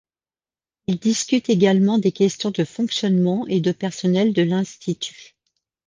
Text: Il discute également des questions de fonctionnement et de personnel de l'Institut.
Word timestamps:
Il 0.87 0.97
discute 0.97 1.51
également 1.51 1.99
des 1.99 2.11
questions 2.11 2.49
de 2.49 2.63
fonctionnement 2.65 3.45
et 3.45 3.61
de 3.61 3.71
personnel 3.71 4.33
de 4.33 4.41
l'Institut. 4.41 5.35